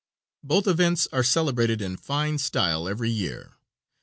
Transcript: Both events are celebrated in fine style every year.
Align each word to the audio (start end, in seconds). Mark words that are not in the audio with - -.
Both 0.43 0.65
events 0.67 1.07
are 1.13 1.21
celebrated 1.21 1.79
in 1.79 1.95
fine 1.95 2.39
style 2.39 2.89
every 2.89 3.11
year. 3.11 3.53